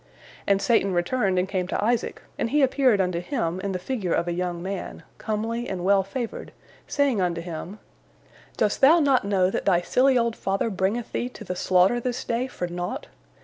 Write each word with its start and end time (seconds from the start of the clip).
And 0.47 0.59
Satan 0.63 0.93
returned 0.95 1.37
and 1.37 1.47
came 1.47 1.67
to 1.67 1.85
Isaac, 1.85 2.23
and 2.35 2.49
he 2.49 2.63
appeared 2.63 2.99
unto 2.99 3.19
him 3.19 3.59
in 3.59 3.71
the 3.71 3.77
figure 3.77 4.13
of 4.15 4.27
a 4.27 4.33
young 4.33 4.59
man, 4.63 5.03
comely 5.19 5.69
and 5.69 5.83
well 5.85 6.01
favored, 6.01 6.51
saying 6.87 7.21
unto 7.21 7.39
him: 7.39 7.77
"Dost 8.57 8.81
thou 8.81 8.99
not 8.99 9.25
know 9.25 9.51
that 9.51 9.65
thy 9.65 9.81
silly 9.81 10.17
old 10.17 10.35
father 10.35 10.71
bringeth 10.71 11.11
thee 11.11 11.29
to 11.29 11.43
the 11.43 11.55
slaughter 11.55 11.99
this 11.99 12.23
day 12.23 12.47
for 12.47 12.65
naught? 12.65 13.09